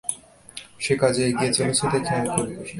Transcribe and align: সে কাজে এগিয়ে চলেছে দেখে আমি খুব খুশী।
সে 0.79 0.93
কাজে 1.01 1.21
এগিয়ে 1.25 1.51
চলেছে 1.57 1.85
দেখে 1.93 2.11
আমি 2.15 2.29
খুব 2.35 2.47
খুশী। 2.55 2.69